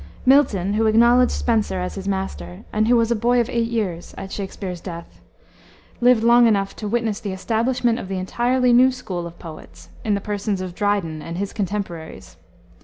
Milton, 0.25 0.73
who 0.73 0.87
acknowledged 0.87 1.31
Spenser 1.31 1.79
as 1.79 1.93
his 1.93 2.07
master, 2.07 2.63
and 2.73 2.87
who 2.87 2.95
was 2.95 3.11
a 3.11 3.15
boy 3.15 3.39
of 3.39 3.51
eight 3.51 3.69
years 3.69 4.15
at 4.17 4.31
Shakspere's 4.31 4.81
death, 4.81 5.21
lived 5.99 6.23
long 6.23 6.47
enough 6.47 6.75
to 6.77 6.87
witness 6.87 7.19
the 7.19 7.33
establishment 7.33 7.99
of 7.99 8.09
an 8.09 8.17
entirely 8.17 8.73
new 8.73 8.91
school 8.91 9.27
of 9.27 9.37
poets, 9.37 9.89
in 10.03 10.15
the 10.15 10.19
persons 10.19 10.59
of 10.59 10.73
Dryden 10.73 11.21
and 11.21 11.37
his 11.37 11.53
contemporaries. 11.53 12.35